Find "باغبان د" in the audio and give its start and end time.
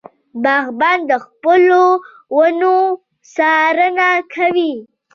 0.43-1.11